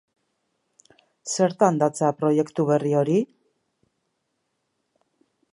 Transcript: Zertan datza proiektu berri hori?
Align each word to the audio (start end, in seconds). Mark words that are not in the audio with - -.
Zertan 1.33 1.77
datza 1.83 2.11
proiektu 2.23 2.67
berri 2.71 2.97
hori? 3.03 3.21